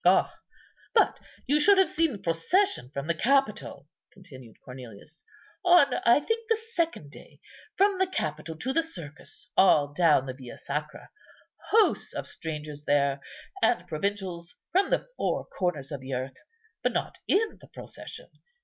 [0.03, 0.39] "Ah!
[0.95, 5.23] but you should have seen the procession from the Capitol," continued Cornelius,
[5.63, 7.39] "on, I think, the second day;
[7.75, 11.11] from the Capitol to the Circus, all down the Via Sacra.
[11.69, 13.21] Hosts of strangers there,
[13.61, 16.37] and provincials from the four corners of the earth,
[16.81, 18.31] but not in the procession.